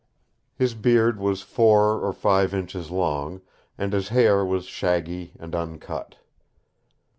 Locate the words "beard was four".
0.73-1.99